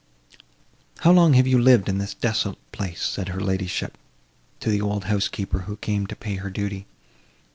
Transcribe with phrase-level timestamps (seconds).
[1.01, 3.99] "How long have you lived in this desolate place?" said her ladyship,
[4.59, 6.87] to the old housekeeper, who came to pay her duty.